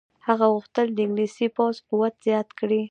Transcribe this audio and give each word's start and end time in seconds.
هغه 0.27 0.45
غوښتل 0.53 0.87
د 0.93 0.97
انګلیسي 1.05 1.47
پوځ 1.55 1.75
قوت 1.89 2.13
زیات 2.27 2.49
کړي. 2.59 2.79